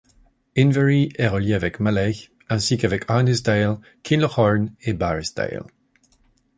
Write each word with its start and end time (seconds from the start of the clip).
Inverie 0.57 1.11
est 1.19 1.27
relié 1.27 1.53
avec 1.53 1.79
Mallaig 1.79 2.31
ainsi 2.49 2.75
qu'avec 2.79 3.07
Arnisdale, 3.07 3.79
Kinlochhourn 4.01 4.71
et 4.81 4.93
Barisdale. 4.93 5.67